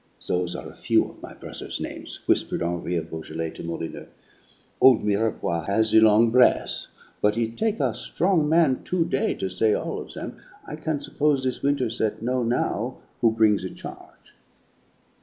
"Those 0.27 0.55
are 0.55 0.67
a 0.67 0.73
few 0.75 1.05
of 1.07 1.21
my 1.21 1.35
brother's 1.35 1.79
names," 1.79 2.21
whispered 2.27 2.63
Henri 2.63 2.95
of 2.95 3.11
Beaujolais 3.11 3.51
to 3.51 3.63
Molyneux. 3.63 4.07
"Old 4.81 5.03
Mirepoix 5.05 5.65
has 5.67 5.91
the 5.91 5.99
long 5.99 6.31
breath, 6.31 6.87
but 7.21 7.37
it 7.37 7.55
take' 7.55 7.79
a 7.79 7.93
strong 7.93 8.49
man 8.49 8.81
two 8.83 9.05
day' 9.05 9.35
to 9.35 9.47
say 9.47 9.75
all 9.75 10.01
of 10.01 10.13
them. 10.15 10.37
I 10.65 10.75
can 10.75 11.01
suppose 11.01 11.43
this 11.43 11.61
Winterset 11.61 12.19
know' 12.23 12.41
now 12.41 12.97
who 13.21 13.29
bring 13.29 13.57
the 13.57 13.69
charge!" 13.69 14.33